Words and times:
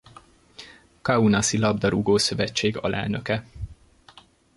Kaunasi 1.01 1.57
Labdarúgó-szövetség 1.57 2.77
alelnöke. 2.77 3.45